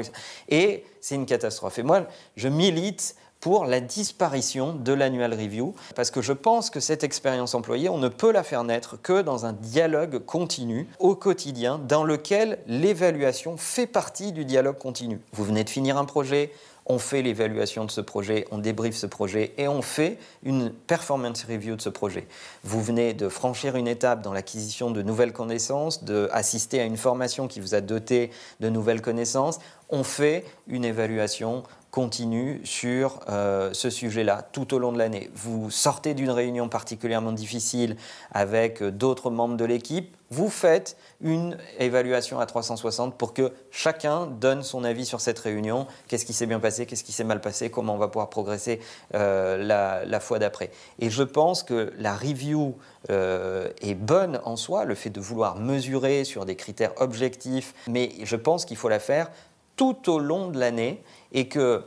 Et 0.50 0.86
c'est 1.02 1.16
une 1.16 1.26
catastrophe. 1.26 1.80
Et 1.80 1.84
moi, 1.84 2.04
je 2.36 2.48
milite 2.48 3.16
pour 3.40 3.66
la 3.66 3.80
disparition 3.80 4.74
de 4.74 4.94
l'annual 4.94 5.34
review, 5.34 5.74
parce 5.96 6.12
que 6.12 6.22
je 6.22 6.34
pense 6.34 6.70
que 6.70 6.80
cette 6.80 7.04
expérience 7.04 7.56
employée, 7.56 7.90
on 7.90 7.98
ne 7.98 8.10
peut 8.10 8.32
la 8.32 8.44
faire 8.44 8.64
naître 8.64 9.02
que 9.02 9.22
dans 9.22 9.46
un 9.46 9.54
dialogue 9.54 10.20
continu 10.26 10.88
au 11.00 11.16
quotidien, 11.16 11.80
dans 11.80 12.04
lequel 12.04 12.60
l'évaluation 12.68 13.58
fait 13.58 13.88
partie 13.88 14.32
du 14.32 14.46
dialogue 14.46 14.78
continu. 14.78 15.22
Vous 15.34 15.44
venez 15.44 15.64
de 15.64 15.70
finir 15.70 15.98
un 15.98 16.06
projet, 16.06 16.52
on 16.90 16.98
fait 16.98 17.22
l'évaluation 17.22 17.86
de 17.86 17.92
ce 17.92 18.02
projet, 18.02 18.48
on 18.50 18.58
débriefe 18.58 18.96
ce 18.96 19.06
projet 19.06 19.54
et 19.58 19.68
on 19.68 19.84
fait 19.84 20.18
une 20.44 20.72
performance 20.72 21.44
review 21.44 21.76
de 21.76 21.82
ce 21.82 21.90
projet. 21.90 22.28
Vous 22.64 22.82
venez 22.82 23.14
de 23.14 23.30
franchir 23.30 23.76
une 23.76 23.88
étape 23.88 24.24
dans 24.24 24.34
l'acquisition 24.34 24.90
de 24.90 25.04
nouvelles 25.04 25.32
connaissances, 25.32 26.04
d'assister 26.04 26.82
à 26.82 26.86
une 26.86 26.98
formation 26.98 27.48
qui 27.48 27.60
vous 27.60 27.76
a 27.76 27.82
doté 27.82 28.32
de 28.60 28.70
nouvelles 28.70 29.02
connaissances. 29.02 29.60
On 29.90 30.04
fait 30.04 30.44
une 30.68 30.84
évaluation 30.84 31.64
continue 31.92 32.62
sur 32.64 33.20
euh, 33.30 33.70
ce 33.74 33.90
sujet-là 33.90 34.48
tout 34.52 34.74
au 34.74 34.80
long 34.80 34.92
de 34.92 34.98
l'année. 34.98 35.30
Vous 35.34 35.70
sortez 35.72 36.14
d'une 36.16 36.30
réunion 36.30 36.70
particulièrement 36.70 37.32
difficile 37.32 37.98
avec 38.32 38.82
euh, 38.82 38.92
d'autres 38.92 39.30
membres 39.30 39.58
de 39.58 39.66
l'équipe, 39.66 40.16
vous 40.30 40.50
faites 40.50 40.98
une 41.22 41.58
évaluation 41.80 42.40
à 42.40 42.46
360 42.46 43.18
pour 43.18 43.34
que 43.34 43.52
chacun 43.72 44.28
donne 44.28 44.64
son 44.64 44.84
avis 44.84 45.06
sur 45.06 45.22
cette 45.22 45.40
réunion, 45.40 45.88
qu'est-ce 46.08 46.26
qui 46.26 46.34
s'est 46.34 46.46
bien 46.46 46.60
passé, 46.60 46.86
qu'est-ce 46.86 47.04
qui 47.04 47.12
s'est 47.12 47.24
mal 47.24 47.42
passé, 47.42 47.70
comment 47.70 47.96
on 47.96 47.98
va 47.98 48.08
pouvoir 48.08 48.30
progresser 48.30 48.80
euh, 49.16 49.58
la, 49.58 50.20
fois 50.20 50.40
d'après. 50.40 50.72
Et 51.00 51.10
je 51.10 51.24
pense 51.24 51.64
que 51.64 51.94
la 51.98 52.16
review 52.16 52.76
est 53.10 53.96
bonne 53.96 54.40
en 54.44 54.56
soi, 54.56 54.86
le 54.86 54.96
fait 54.96 55.10
de 55.10 55.22
vouloir 55.22 55.56
mesurer 55.56 56.26
sur 56.26 56.46
des 56.46 56.56
critères 56.56 56.94
objectifs, 56.98 57.74
mais 57.88 58.12
je 58.24 58.36
pense 58.36 58.66
qu'il 58.66 58.78
faut 58.78 58.90
la 58.90 59.00
faire 59.00 59.32
tout 59.80 60.12
au 60.12 60.20
long 60.20 60.50
de 60.50 60.60
l'année 60.60 61.02
et 61.32 61.48
que 61.48 61.86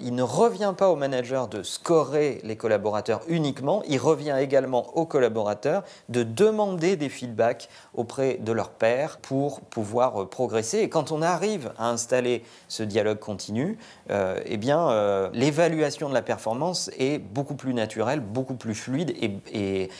il 0.00 0.14
ne 0.14 0.22
revient 0.22 0.74
pas 0.76 0.88
au 0.88 0.96
manager 0.96 1.48
de 1.48 1.62
scorer 1.62 2.40
les 2.42 2.56
collaborateurs 2.56 3.20
uniquement, 3.28 3.82
il 3.86 3.98
revient 3.98 4.36
également 4.40 4.96
aux 4.96 5.06
collaborateurs 5.06 5.82
de 6.08 6.22
demander 6.22 6.96
des 6.96 7.08
feedbacks 7.08 7.68
auprès 7.94 8.38
de 8.40 8.52
leurs 8.52 8.70
pairs 8.70 9.18
pour 9.18 9.60
pouvoir 9.60 10.22
euh, 10.22 10.26
progresser. 10.26 10.78
Et 10.78 10.88
quand 10.88 11.12
on 11.12 11.22
arrive 11.22 11.72
à 11.78 11.90
installer 11.90 12.42
ce 12.68 12.82
dialogue 12.82 13.18
continu, 13.18 13.78
euh, 14.10 14.40
eh 14.46 14.56
bien, 14.56 14.88
euh, 14.90 15.28
l'évaluation 15.32 16.08
de 16.08 16.14
la 16.14 16.22
performance 16.22 16.90
est 16.98 17.18
beaucoup 17.18 17.54
plus 17.54 17.74
naturelle, 17.74 18.20
beaucoup 18.20 18.54
plus 18.54 18.74
fluide 18.74 19.14
et 19.52 19.90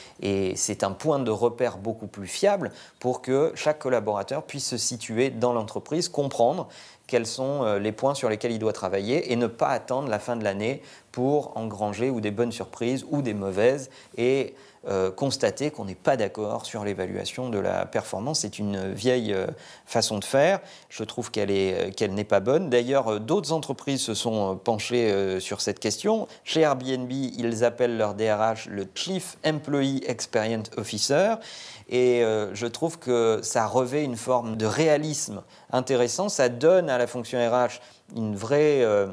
c'est 0.56 0.84
un 0.84 0.92
point 0.92 1.18
de 1.18 1.30
repère 1.30 1.76
beaucoup 1.76 2.06
plus 2.06 2.26
fiable 2.26 2.70
pour 3.00 3.22
que 3.22 3.52
chaque 3.54 3.78
collaborateur 3.78 4.44
puisse 4.44 4.66
se 4.66 4.76
situer 4.76 5.30
dans 5.30 5.52
l'entreprise, 5.52 6.08
comprendre 6.08 6.68
quels 7.06 7.26
sont 7.26 7.76
les 7.76 7.92
points 7.92 8.14
sur 8.14 8.28
lesquels 8.28 8.52
il 8.52 8.58
doit 8.58 8.72
travailler 8.72 9.32
et 9.32 9.36
ne 9.36 9.46
pas 9.46 9.68
attendre 9.68 10.08
la 10.08 10.18
fin 10.18 10.36
de 10.36 10.44
l'année 10.44 10.82
pour 11.10 11.56
engranger 11.56 12.10
ou 12.10 12.20
des 12.20 12.30
bonnes 12.30 12.52
surprises 12.52 13.04
ou 13.10 13.22
des 13.22 13.34
mauvaises 13.34 13.90
et 14.16 14.54
euh, 14.54 14.71
constater 15.16 15.70
qu'on 15.70 15.84
n'est 15.84 15.94
pas 15.94 16.16
d'accord 16.16 16.66
sur 16.66 16.84
l'évaluation 16.84 17.48
de 17.48 17.58
la 17.58 17.86
performance. 17.86 18.40
C'est 18.40 18.58
une 18.58 18.92
vieille 18.92 19.32
euh, 19.32 19.46
façon 19.86 20.18
de 20.18 20.24
faire. 20.24 20.60
Je 20.88 21.04
trouve 21.04 21.30
qu'elle 21.30 21.92
qu'elle 21.94 22.14
n'est 22.14 22.24
pas 22.24 22.40
bonne. 22.40 22.70
D'ailleurs, 22.70 23.20
d'autres 23.20 23.52
entreprises 23.52 24.00
se 24.00 24.14
sont 24.14 24.56
penchées 24.56 25.38
sur 25.40 25.60
cette 25.60 25.78
question. 25.78 26.26
Chez 26.44 26.60
Airbnb, 26.60 27.10
ils 27.10 27.64
appellent 27.64 27.96
leur 27.96 28.14
DRH 28.14 28.66
le 28.68 28.86
Chief 28.94 29.36
Employee 29.44 30.02
Experience 30.06 30.70
Officer. 30.76 31.34
Et 31.88 32.24
euh, 32.24 32.54
je 32.54 32.66
trouve 32.66 32.98
que 32.98 33.40
ça 33.42 33.66
revêt 33.66 34.04
une 34.04 34.16
forme 34.16 34.56
de 34.56 34.66
réalisme 34.66 35.42
intéressant. 35.70 36.28
Ça 36.28 36.48
donne 36.48 36.88
à 36.88 36.98
la 36.98 37.06
fonction 37.06 37.38
RH 37.38 37.80
une 38.16 38.34
vraie 38.34 38.82
euh, 38.82 39.08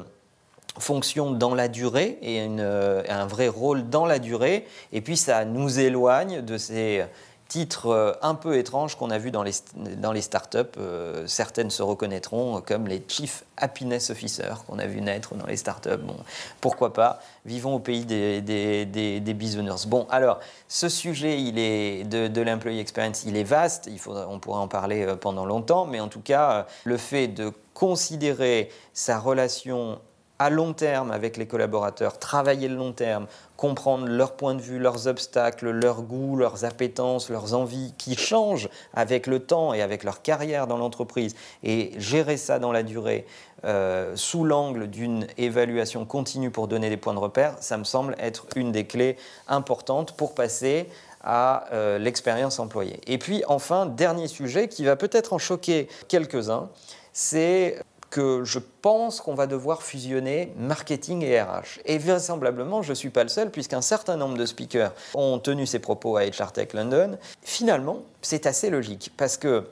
fonction 0.78 1.32
dans 1.32 1.54
la 1.54 1.68
durée 1.68 2.18
et 2.22 2.46
euh, 2.48 3.02
un 3.08 3.26
vrai 3.26 3.48
rôle 3.48 3.88
dans 3.88 4.06
la 4.06 4.18
durée. 4.18 4.66
Et 4.92 5.00
puis 5.00 5.16
ça 5.16 5.44
nous 5.44 5.80
éloigne 5.80 6.42
de 6.42 6.58
ces 6.58 7.04
titre 7.48 7.86
euh, 7.86 8.12
un 8.22 8.36
peu 8.36 8.56
étrange 8.56 8.94
qu'on 8.94 9.10
a 9.10 9.18
vu 9.18 9.32
dans 9.32 9.42
les, 9.42 9.52
dans 9.96 10.12
les 10.12 10.20
startups. 10.20 10.58
Euh, 10.78 11.26
certaines 11.26 11.70
se 11.70 11.82
reconnaîtront 11.82 12.60
comme 12.60 12.86
les 12.86 13.02
Chief 13.08 13.44
Happiness 13.56 14.10
Officers 14.10 14.64
qu'on 14.68 14.78
a 14.78 14.86
vu 14.86 15.00
naître 15.00 15.34
dans 15.34 15.46
les 15.46 15.56
startups. 15.56 15.98
Bon, 16.00 16.14
pourquoi 16.60 16.92
pas? 16.92 17.20
Vivons 17.44 17.74
au 17.74 17.78
pays 17.80 18.04
des, 18.04 18.40
des, 18.40 18.86
des, 18.86 19.34
business. 19.34 19.86
Bon, 19.86 20.06
alors, 20.10 20.38
ce 20.68 20.88
sujet 20.88 21.40
il 21.40 21.58
est 21.58 22.04
de, 22.04 22.28
de 22.28 22.40
l'employee 22.40 22.78
experience, 22.78 23.24
il 23.24 23.36
est 23.36 23.42
vaste. 23.42 23.88
Il 23.90 23.98
faudra, 23.98 24.28
on 24.28 24.38
pourrait 24.38 24.60
en 24.60 24.68
parler 24.68 25.14
pendant 25.20 25.44
longtemps, 25.44 25.86
mais 25.86 25.98
en 25.98 26.08
tout 26.08 26.20
cas, 26.20 26.68
le 26.84 26.96
fait 26.96 27.26
de 27.26 27.52
considérer 27.74 28.70
sa 28.92 29.18
relation 29.18 29.98
à 30.40 30.48
long 30.48 30.72
terme 30.72 31.10
avec 31.10 31.36
les 31.36 31.46
collaborateurs, 31.46 32.18
travailler 32.18 32.66
le 32.66 32.74
long 32.74 32.92
terme, 32.92 33.26
comprendre 33.58 34.06
leurs 34.06 34.32
points 34.32 34.54
de 34.54 34.62
vue, 34.62 34.78
leurs 34.78 35.06
obstacles, 35.06 35.68
leurs 35.68 36.00
goûts, 36.00 36.34
leurs 36.34 36.64
appétences, 36.64 37.28
leurs 37.28 37.52
envies 37.52 37.92
qui 37.98 38.16
changent 38.16 38.70
avec 38.94 39.26
le 39.26 39.40
temps 39.40 39.74
et 39.74 39.82
avec 39.82 40.02
leur 40.02 40.22
carrière 40.22 40.66
dans 40.66 40.78
l'entreprise 40.78 41.36
et 41.62 41.92
gérer 41.98 42.38
ça 42.38 42.58
dans 42.58 42.72
la 42.72 42.82
durée 42.82 43.26
euh, 43.66 44.16
sous 44.16 44.44
l'angle 44.44 44.88
d'une 44.88 45.26
évaluation 45.36 46.06
continue 46.06 46.50
pour 46.50 46.68
donner 46.68 46.88
des 46.88 46.96
points 46.96 47.12
de 47.12 47.18
repère, 47.18 47.56
ça 47.60 47.76
me 47.76 47.84
semble 47.84 48.16
être 48.18 48.46
une 48.56 48.72
des 48.72 48.86
clés 48.86 49.18
importantes 49.46 50.16
pour 50.16 50.34
passer 50.34 50.88
à 51.22 51.66
euh, 51.74 51.98
l'expérience 51.98 52.58
employée. 52.58 52.98
Et 53.06 53.18
puis 53.18 53.42
enfin, 53.46 53.84
dernier 53.84 54.26
sujet 54.26 54.68
qui 54.68 54.86
va 54.86 54.96
peut-être 54.96 55.34
en 55.34 55.38
choquer 55.38 55.86
quelques-uns, 56.08 56.70
c'est 57.12 57.82
que 58.10 58.42
je 58.44 58.58
pense 58.58 59.20
qu'on 59.20 59.34
va 59.34 59.46
devoir 59.46 59.82
fusionner 59.82 60.52
marketing 60.58 61.22
et 61.22 61.40
RH. 61.40 61.80
Et 61.86 61.98
vraisemblablement, 61.98 62.82
je 62.82 62.90
ne 62.90 62.94
suis 62.94 63.10
pas 63.10 63.22
le 63.22 63.28
seul, 63.28 63.50
puisqu'un 63.50 63.80
certain 63.80 64.16
nombre 64.16 64.36
de 64.36 64.44
speakers 64.46 64.92
ont 65.14 65.38
tenu 65.38 65.64
ces 65.64 65.78
propos 65.78 66.16
à 66.16 66.24
HR 66.26 66.52
Tech 66.52 66.72
London. 66.74 67.16
Finalement, 67.42 68.00
c'est 68.20 68.46
assez 68.46 68.68
logique, 68.68 69.12
parce 69.16 69.36
que 69.36 69.64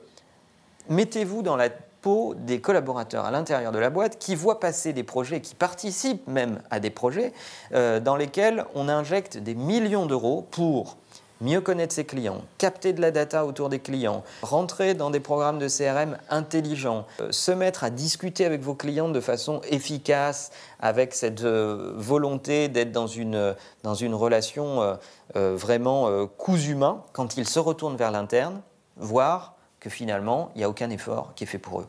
mettez-vous 0.87 1.41
dans 1.41 1.57
la 1.57 1.69
peau 2.01 2.33
des 2.33 2.61
collaborateurs 2.61 3.25
à 3.25 3.31
l'intérieur 3.31 3.73
de 3.73 3.79
la 3.79 3.89
boîte 3.89 4.17
qui 4.19 4.35
voient 4.35 4.61
passer 4.61 4.93
des 4.93 5.03
projets, 5.03 5.41
qui 5.41 5.53
participent 5.53 6.27
même 6.27 6.61
à 6.69 6.79
des 6.79 6.89
projets 6.89 7.33
euh, 7.73 7.99
dans 7.99 8.15
lesquels 8.15 8.65
on 8.73 8.87
injecte 8.87 9.37
des 9.37 9.55
millions 9.55 10.05
d'euros 10.05 10.47
pour 10.49 10.97
mieux 11.41 11.61
connaître 11.61 11.93
ses 11.93 12.05
clients, 12.05 12.41
capter 12.57 12.93
de 12.93 13.01
la 13.01 13.11
data 13.11 13.45
autour 13.45 13.69
des 13.69 13.79
clients, 13.79 14.23
rentrer 14.41 14.93
dans 14.93 15.09
des 15.09 15.19
programmes 15.19 15.59
de 15.59 15.67
CRM 15.67 16.17
intelligents, 16.29 17.05
euh, 17.21 17.31
se 17.31 17.51
mettre 17.51 17.83
à 17.83 17.89
discuter 17.89 18.45
avec 18.45 18.61
vos 18.61 18.75
clients 18.75 19.09
de 19.09 19.19
façon 19.19 19.61
efficace, 19.69 20.51
avec 20.79 21.13
cette 21.13 21.43
euh, 21.43 21.93
volonté 21.95 22.67
d'être 22.67 22.91
dans 22.91 23.07
une, 23.07 23.55
dans 23.83 23.95
une 23.95 24.15
relation 24.15 24.97
euh, 25.35 25.55
vraiment 25.55 26.27
cousu 26.37 26.71
humain 26.71 27.03
quand 27.13 27.37
ils 27.37 27.47
se 27.47 27.59
retournent 27.59 27.97
vers 27.97 28.11
l'interne, 28.11 28.61
voir 28.97 29.55
que 29.79 29.89
finalement, 29.89 30.51
il 30.55 30.59
n'y 30.59 30.63
a 30.63 30.69
aucun 30.69 30.89
effort 30.89 31.33
qui 31.35 31.43
est 31.43 31.47
fait 31.47 31.57
pour 31.57 31.81
eux. 31.81 31.87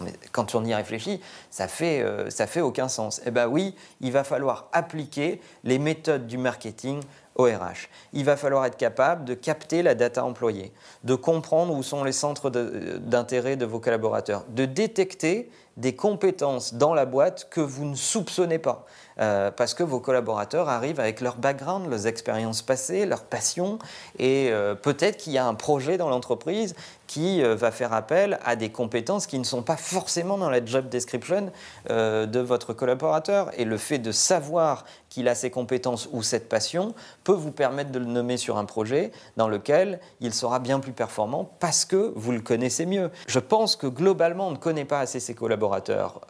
Mais 0.00 0.12
quand 0.32 0.54
on 0.54 0.64
y 0.64 0.74
réfléchit, 0.74 1.20
ça 1.50 1.68
fait, 1.68 2.04
ça 2.30 2.46
fait 2.46 2.60
aucun 2.60 2.88
sens. 2.88 3.20
Eh 3.26 3.30
bien 3.30 3.46
oui, 3.46 3.74
il 4.00 4.12
va 4.12 4.24
falloir 4.24 4.68
appliquer 4.72 5.40
les 5.64 5.78
méthodes 5.78 6.26
du 6.26 6.38
marketing 6.38 7.00
ORH. 7.36 7.88
Il 8.12 8.24
va 8.24 8.36
falloir 8.36 8.66
être 8.66 8.76
capable 8.76 9.24
de 9.24 9.34
capter 9.34 9.82
la 9.82 9.94
data 9.94 10.24
employée, 10.24 10.72
de 11.04 11.14
comprendre 11.14 11.74
où 11.74 11.82
sont 11.82 12.04
les 12.04 12.12
centres 12.12 12.50
d'intérêt 12.50 13.56
de, 13.56 13.64
vos 13.64 13.80
collaborateurs, 13.80 14.44
de 14.48 14.64
détecter 14.64 15.50
des 15.78 15.96
compétences 15.96 16.74
dans 16.74 16.92
la 16.92 17.06
boîte 17.06 17.48
que 17.50 17.60
vous 17.60 17.86
ne 17.86 17.94
soupçonnez 17.94 18.58
pas. 18.58 18.84
Euh, 19.22 19.52
parce 19.52 19.72
que 19.74 19.84
vos 19.84 20.00
collaborateurs 20.00 20.68
arrivent 20.68 20.98
avec 20.98 21.20
leur 21.20 21.36
background, 21.36 21.88
leurs 21.88 22.06
expériences 22.08 22.60
passées, 22.60 23.06
leurs 23.06 23.22
passions, 23.22 23.78
et 24.18 24.48
euh, 24.50 24.74
peut-être 24.74 25.16
qu'il 25.16 25.32
y 25.32 25.38
a 25.38 25.46
un 25.46 25.54
projet 25.54 25.96
dans 25.96 26.08
l'entreprise 26.08 26.74
qui 27.06 27.42
euh, 27.42 27.54
va 27.54 27.70
faire 27.70 27.92
appel 27.92 28.40
à 28.44 28.56
des 28.56 28.70
compétences 28.70 29.28
qui 29.28 29.38
ne 29.38 29.44
sont 29.44 29.62
pas 29.62 29.76
forcément 29.76 30.38
dans 30.38 30.50
la 30.50 30.64
job 30.64 30.88
description 30.88 31.52
de 31.88 32.38
votre 32.40 32.72
collaborateur. 32.72 33.50
Et 33.58 33.64
le 33.64 33.76
fait 33.76 33.98
de 33.98 34.12
savoir 34.12 34.84
qu'il 35.12 35.28
a 35.28 35.34
ces 35.34 35.50
compétences 35.50 36.08
ou 36.12 36.22
cette 36.22 36.48
passion 36.48 36.94
peut 37.22 37.32
vous 37.32 37.52
permettre 37.52 37.92
de 37.92 37.98
le 37.98 38.06
nommer 38.06 38.38
sur 38.38 38.56
un 38.56 38.64
projet 38.64 39.12
dans 39.36 39.46
lequel 39.46 40.00
il 40.20 40.32
sera 40.32 40.58
bien 40.58 40.80
plus 40.80 40.92
performant 40.92 41.50
parce 41.60 41.84
que 41.84 42.12
vous 42.16 42.32
le 42.32 42.40
connaissez 42.40 42.86
mieux. 42.86 43.10
Je 43.26 43.38
pense 43.38 43.76
que 43.76 43.86
globalement, 43.86 44.48
on 44.48 44.52
ne 44.52 44.56
connaît 44.56 44.86
pas 44.86 45.00
assez 45.00 45.20
ses 45.20 45.34
collaborateurs 45.34 46.22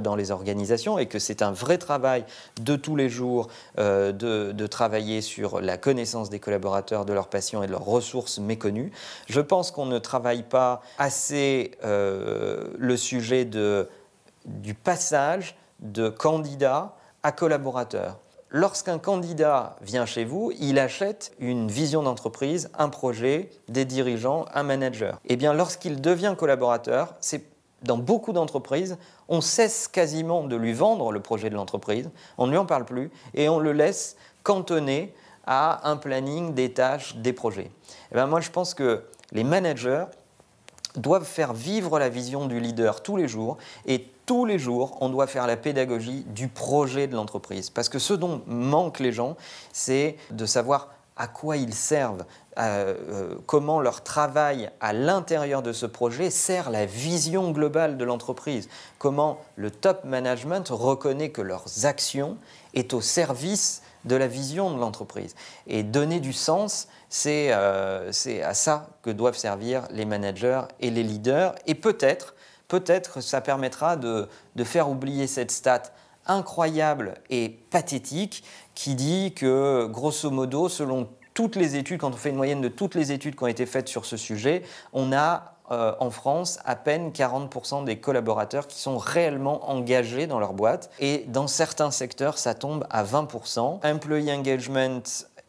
dans 0.00 0.16
les 0.16 0.32
organisations 0.32 0.98
et 0.98 1.06
que 1.06 1.20
c'est 1.20 1.42
un 1.42 1.52
vrai 1.52 1.78
travail 1.78 2.24
de 2.60 2.74
tous 2.74 2.96
les 2.96 3.08
jours 3.08 3.48
euh, 3.78 4.12
de, 4.12 4.66
travailler 4.66 5.20
sur 5.20 5.60
la 5.60 5.76
connaissance 5.76 6.30
des 6.30 6.40
collaborateurs, 6.40 7.04
de 7.04 7.12
leurs 7.12 7.28
patients 7.28 7.62
et 7.62 7.66
de 7.66 7.70
leurs 7.70 7.84
ressources 7.84 8.38
méconnues. 8.38 8.90
Je 9.28 9.40
pense 9.40 9.70
qu'on 9.70 9.86
ne 9.86 9.98
travaille 9.98 10.42
pas 10.42 10.82
assez 10.98 11.72
euh, 11.84 12.64
le 12.76 12.96
sujet 12.96 13.44
du 13.44 14.74
passage 14.74 15.54
de 15.80 16.08
candidat 16.08 16.96
à 17.22 17.30
collaborateur. 17.30 18.18
Lorsqu'un 18.56 19.00
candidat 19.00 19.74
vient 19.82 20.06
chez 20.06 20.24
vous, 20.24 20.52
il 20.60 20.78
achète 20.78 21.32
une 21.40 21.66
vision 21.66 22.04
d'entreprise, 22.04 22.70
un 22.78 22.88
projet, 22.88 23.50
des 23.66 23.84
dirigeants, 23.84 24.44
un 24.54 24.62
manager. 24.62 25.18
Eh 25.24 25.34
bien, 25.34 25.52
lorsqu'il 25.52 26.00
devient 26.00 26.36
collaborateur, 26.38 27.16
c'est 27.18 27.46
dans 27.82 27.98
beaucoup 27.98 28.32
d'entreprises, 28.32 28.96
on 29.28 29.40
cesse 29.40 29.88
quasiment 29.88 30.44
de 30.44 30.54
lui 30.54 30.72
vendre 30.72 31.10
le 31.10 31.18
projet 31.18 31.50
de 31.50 31.56
l'entreprise, 31.56 32.10
on 32.38 32.46
ne 32.46 32.52
lui 32.52 32.56
en 32.56 32.64
parle 32.64 32.84
plus 32.84 33.10
et 33.34 33.48
on 33.48 33.58
le 33.58 33.72
laisse 33.72 34.16
cantonner 34.44 35.12
à 35.48 35.90
un 35.90 35.96
planning 35.96 36.54
des 36.54 36.72
tâches, 36.72 37.16
des 37.16 37.32
projets. 37.32 37.62
Et 37.62 37.70
eh 38.12 38.14
ben 38.14 38.28
moi, 38.28 38.38
je 38.38 38.50
pense 38.50 38.72
que 38.72 39.02
les 39.32 39.42
managers 39.42 40.04
doivent 40.96 41.24
faire 41.24 41.52
vivre 41.52 41.98
la 41.98 42.08
vision 42.08 42.46
du 42.46 42.60
leader 42.60 43.02
tous 43.02 43.16
les 43.16 43.28
jours 43.28 43.58
et 43.86 44.08
tous 44.26 44.46
les 44.46 44.58
jours, 44.58 44.96
on 45.00 45.10
doit 45.10 45.26
faire 45.26 45.46
la 45.46 45.56
pédagogie 45.56 46.24
du 46.28 46.48
projet 46.48 47.06
de 47.06 47.14
l'entreprise. 47.14 47.68
Parce 47.70 47.88
que 47.88 47.98
ce 47.98 48.14
dont 48.14 48.42
manquent 48.46 49.00
les 49.00 49.12
gens, 49.12 49.36
c'est 49.72 50.16
de 50.30 50.46
savoir 50.46 50.88
à 51.16 51.28
quoi 51.28 51.56
ils 51.56 51.74
servent, 51.74 52.24
euh, 52.58 52.94
euh, 53.08 53.34
comment 53.46 53.80
leur 53.80 54.02
travail 54.02 54.70
à 54.80 54.92
l'intérieur 54.92 55.62
de 55.62 55.72
ce 55.72 55.86
projet 55.86 56.30
sert 56.30 56.70
la 56.70 56.86
vision 56.86 57.50
globale 57.52 57.96
de 57.96 58.04
l'entreprise, 58.04 58.68
comment 58.98 59.38
le 59.56 59.70
top 59.70 60.04
management 60.04 60.68
reconnaît 60.70 61.30
que 61.30 61.42
leurs 61.42 61.86
actions 61.86 62.36
est 62.74 62.94
au 62.94 63.00
service 63.00 63.82
de 64.04 64.16
la 64.16 64.26
vision 64.26 64.74
de 64.74 64.78
l'entreprise. 64.78 65.34
Et 65.66 65.82
donner 65.82 66.20
du 66.20 66.32
sens, 66.32 66.88
c'est 67.08 67.48
euh, 67.50 68.10
à 68.42 68.54
ça 68.54 68.88
que 69.02 69.10
doivent 69.10 69.36
servir 69.36 69.86
les 69.90 70.04
managers 70.04 70.62
et 70.80 70.90
les 70.90 71.02
leaders. 71.02 71.54
Et 71.66 71.74
peut-être, 71.74 72.34
peut-être 72.68 73.20
ça 73.20 73.40
permettra 73.40 73.96
de, 73.96 74.28
de 74.56 74.64
faire 74.64 74.88
oublier 74.88 75.26
cette 75.26 75.50
stat 75.50 75.82
incroyable 76.26 77.14
et 77.30 77.50
pathétique 77.70 78.44
qui 78.74 78.94
dit 78.94 79.32
que, 79.34 79.86
grosso 79.86 80.30
modo, 80.30 80.68
selon 80.68 81.08
toutes 81.34 81.56
les 81.56 81.76
études, 81.76 82.00
quand 82.00 82.12
on 82.14 82.16
fait 82.16 82.30
une 82.30 82.36
moyenne 82.36 82.60
de 82.60 82.68
toutes 82.68 82.94
les 82.94 83.12
études 83.12 83.36
qui 83.36 83.42
ont 83.42 83.48
été 83.48 83.66
faites 83.66 83.88
sur 83.88 84.06
ce 84.06 84.16
sujet, 84.16 84.62
on 84.92 85.12
a 85.12 85.53
euh, 85.70 85.94
en 85.98 86.10
France 86.10 86.58
à 86.64 86.76
peine 86.76 87.10
40% 87.10 87.84
des 87.84 87.98
collaborateurs 87.98 88.66
qui 88.66 88.78
sont 88.78 88.98
réellement 88.98 89.70
engagés 89.70 90.26
dans 90.26 90.38
leur 90.38 90.52
boîte. 90.52 90.90
Et 91.00 91.24
dans 91.28 91.46
certains 91.46 91.90
secteurs, 91.90 92.38
ça 92.38 92.54
tombe 92.54 92.86
à 92.90 93.02
20%. 93.04 93.80
Employee 93.82 94.32
engagement 94.32 95.00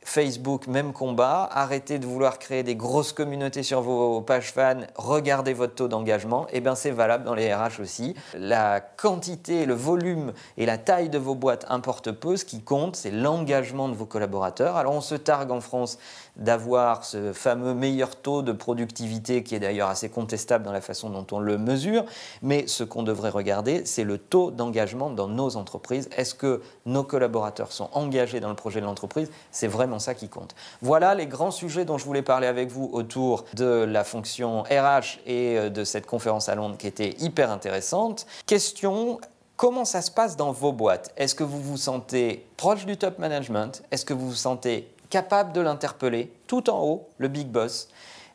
Facebook, 0.06 0.68
même 0.68 0.94
combat. 0.94 1.50
Arrêtez 1.52 1.98
de 1.98 2.06
vouloir 2.06 2.38
créer 2.38 2.62
des 2.62 2.76
grosses 2.76 3.12
communautés 3.12 3.64
sur 3.64 3.82
vos 3.82 4.22
pages 4.22 4.54
fans. 4.54 4.82
Regardez 4.96 5.54
votre 5.54 5.74
taux 5.74 5.88
d'engagement. 5.88 6.46
Et 6.48 6.58
eh 6.58 6.62
bien, 6.62 6.76
c'est 6.76 6.92
valable 6.92 7.26
dans 7.26 7.34
les 7.34 7.54
RH 7.54 7.82
aussi. 7.82 8.14
La 8.38 8.80
quantité, 8.80 9.66
le 9.66 9.74
volume 9.74 10.32
et 10.58 10.68
la 10.68 10.78
taille 10.78 11.10
de 11.10 11.18
vos 11.18 11.34
boîtes 11.34 11.66
importent 11.70 12.12
peu. 12.12 12.38
Ce 12.38 12.46
qui 12.46 12.62
compte, 12.62 12.96
c'est 12.96 13.12
l'engagement 13.12 13.90
de 13.90 13.96
vos 13.96 14.06
collaborateurs. 14.06 14.78
Alors, 14.78 14.94
on 14.94 15.02
se 15.02 15.16
targue 15.16 15.52
en 15.52 15.60
France 15.60 15.98
d'avoir 16.38 17.04
ce 17.04 17.34
fameux 17.34 17.74
meilleur 17.74 18.16
taux 18.16 18.42
de 18.42 18.52
productivité 18.52 19.44
qui 19.44 19.56
est 19.56 19.60
d'ailleurs 19.60 19.90
assez 19.90 20.10
contestable 20.10 20.66
dans 20.66 20.72
la 20.72 20.82
façon 20.82 21.10
dont 21.10 21.26
on 21.32 21.40
le 21.40 21.58
mesure, 21.58 22.06
mais 22.42 22.68
ce 22.68 22.84
qu'on 22.84 23.04
devrait 23.04 23.30
regarder, 23.30 23.86
c'est 23.86 24.04
le 24.04 24.18
taux 24.18 24.52
d'engagement 24.52 25.10
dans 25.10 25.28
nos 25.28 25.56
entreprises. 25.56 26.10
Est-ce 26.16 26.36
que 26.36 26.62
nos 26.86 27.04
collaborateurs 27.04 27.72
sont 27.72 27.90
engagés 27.94 28.40
dans 28.40 28.50
le 28.50 28.56
projet 28.56 28.82
de 28.82 28.86
l'entreprise? 28.86 29.32
C'est 29.52 29.68
vraiment 29.68 29.95
ça 30.00 30.16
qui 30.16 30.30
compte. 30.30 30.56
Voilà 30.82 31.16
les 31.16 31.28
grands 31.28 31.52
sujets 31.52 31.86
dont 31.86 31.98
je 31.98 32.06
voulais 32.06 32.22
parler 32.22 32.48
avec 32.48 32.70
vous 32.70 32.90
autour 32.94 33.46
de 33.54 33.66
la 33.66 34.04
fonction 34.04 34.64
RH 34.64 35.20
et 35.26 35.58
euh, 35.58 35.70
de 35.70 35.84
cette 35.84 36.06
conférence 36.06 36.50
à 36.50 36.56
Londres 36.56 36.78
qui 36.78 36.88
était 36.88 37.16
hyper 37.20 37.52
intéressante. 37.52 38.26
Question, 38.46 39.20
Comment 39.58 39.86
ça 39.86 40.02
se 40.02 40.12
passe 40.12 40.36
dans 40.36 40.52
vos 40.52 40.74
boîtes? 40.74 41.14
Est-ce 41.16 41.34
que 41.34 41.46
vous 41.46 41.62
vous 41.62 41.78
sentez 41.78 42.46
proche 42.58 42.86
du 42.86 42.98
top 42.98 43.20
management? 43.20 43.84
Est-ce 43.90 44.04
que 44.04 44.14
vous 44.14 44.28
vous 44.28 44.36
sentez 44.36 44.92
capable 45.10 45.54
de 45.54 45.62
l'interpeller 45.62 46.30
tout 46.46 46.70
en 46.70 46.84
haut, 46.84 47.08
le 47.20 47.30
big 47.30 47.48
boss? 47.48 47.88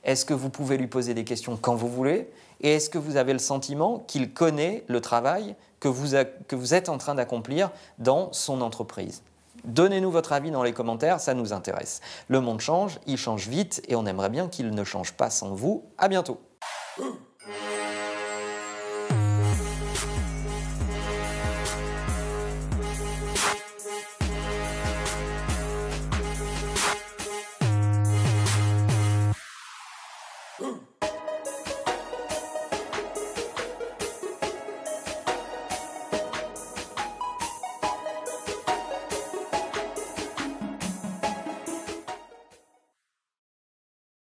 Est-ce 0.03 0.25
que 0.25 0.33
vous 0.33 0.49
pouvez 0.49 0.79
lui 0.79 0.87
poser 0.87 1.13
des 1.13 1.25
questions 1.25 1.59
quand 1.61 1.75
vous 1.75 1.89
voulez? 1.89 2.31
Et 2.63 2.77
est-ce 2.77 2.89
que 2.89 2.97
vous 2.97 3.17
avez 3.17 3.35
le 3.35 3.39
sentiment 3.39 4.03
qu'il 4.07 4.33
connaît 4.33 4.83
le 4.87 5.03
travail 5.03 5.57
que 5.79 5.89
vous, 5.89 6.17
que 6.49 6.57
vous 6.57 6.73
êtes 6.73 6.89
en 6.89 6.97
train 6.97 7.15
d'accomplir 7.15 7.71
dans 7.99 8.33
son 8.33 8.63
entreprise? 8.63 9.23
Donnez-nous 9.65 10.11
votre 10.11 10.33
avis 10.33 10.51
dans 10.51 10.63
les 10.63 10.73
commentaires, 10.73 11.21
ça 11.21 11.35
nous 11.35 11.53
intéresse. 11.53 12.01
Le 12.29 12.41
monde 12.41 12.61
change, 12.61 12.99
il 13.07 13.17
change 13.17 13.49
vite 13.49 13.83
et 13.89 13.97
on 13.97 14.07
aimerait 14.07 14.31
bien 14.31 14.49
qu'il 14.49 14.71
ne 14.71 14.85
change 14.85 15.13
pas 15.13 15.31
sans 15.31 15.55
vous. 15.55 15.91
À 15.99 16.09
bientôt. 16.09 16.41